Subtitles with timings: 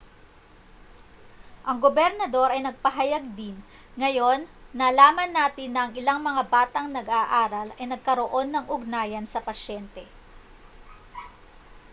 [1.69, 3.53] ang gobernador ay nagpahayag din
[4.01, 4.39] ngayon
[4.79, 10.01] nalaman natin na ang ilang mga batang nag-aaral ay nagkaroon ng ugnayan sa pasyente